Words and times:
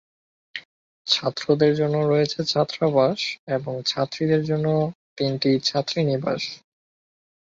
ছাত্রদের 1.07 1.73
জন্য 1.75 1.95
রয়েছে 2.05 2.39
ছাত্রাবাস 2.45 3.19
এবং 3.55 3.73
ছাত্রীদের 3.85 4.41
জন্য 4.45 4.67
তিনটি 5.17 5.51
ছাত্রীনিবাস। 5.61 6.41